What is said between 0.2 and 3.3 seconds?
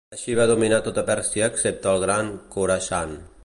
va dominar tota Pèrsia excepte el Gran Khorasan.